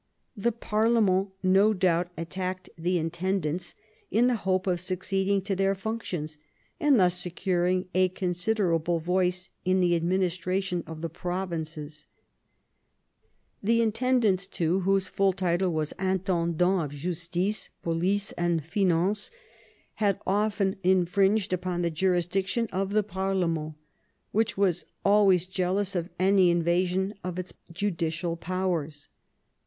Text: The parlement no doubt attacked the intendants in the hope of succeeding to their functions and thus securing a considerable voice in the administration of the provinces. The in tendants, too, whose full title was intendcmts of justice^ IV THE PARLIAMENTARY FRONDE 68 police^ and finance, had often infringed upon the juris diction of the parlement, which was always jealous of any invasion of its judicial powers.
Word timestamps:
The 0.35 0.51
parlement 0.51 1.29
no 1.43 1.73
doubt 1.73 2.09
attacked 2.17 2.71
the 2.75 2.97
intendants 2.97 3.75
in 4.09 4.25
the 4.25 4.33
hope 4.35 4.65
of 4.65 4.79
succeeding 4.81 5.43
to 5.43 5.55
their 5.55 5.75
functions 5.75 6.39
and 6.79 6.99
thus 6.99 7.13
securing 7.13 7.87
a 7.93 8.09
considerable 8.09 8.97
voice 8.97 9.51
in 9.63 9.79
the 9.79 9.95
administration 9.95 10.83
of 10.87 11.01
the 11.01 11.09
provinces. 11.09 12.07
The 13.61 13.79
in 13.83 13.91
tendants, 13.91 14.47
too, 14.47 14.79
whose 14.79 15.07
full 15.07 15.33
title 15.33 15.71
was 15.71 15.93
intendcmts 15.99 15.99
of 15.99 16.23
justice^ 16.23 16.39
IV 16.49 16.57
THE 16.57 16.63
PARLIAMENTARY 16.63 16.99
FRONDE 17.51 18.09
68 18.09 18.33
police^ 18.33 18.33
and 18.43 18.65
finance, 18.65 19.31
had 19.93 20.19
often 20.25 20.77
infringed 20.83 21.53
upon 21.53 21.83
the 21.83 21.91
juris 21.91 22.25
diction 22.25 22.65
of 22.73 22.89
the 22.93 23.03
parlement, 23.03 23.75
which 24.31 24.57
was 24.57 24.83
always 25.05 25.45
jealous 25.45 25.95
of 25.95 26.09
any 26.17 26.49
invasion 26.49 27.13
of 27.23 27.37
its 27.37 27.53
judicial 27.71 28.35
powers. 28.35 29.07